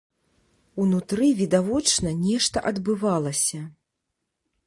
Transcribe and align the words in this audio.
Унутры 0.83 1.27
відавочна 1.41 2.09
нешта 2.23 2.57
адбывалася. 2.71 3.61